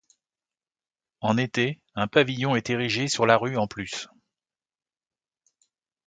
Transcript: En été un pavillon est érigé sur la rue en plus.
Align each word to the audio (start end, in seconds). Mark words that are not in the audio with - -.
En 1.19 1.37
été 1.37 1.79
un 1.93 2.07
pavillon 2.07 2.55
est 2.55 2.71
érigé 2.71 3.07
sur 3.07 3.27
la 3.27 3.37
rue 3.37 3.55
en 3.55 3.67
plus. 3.67 4.07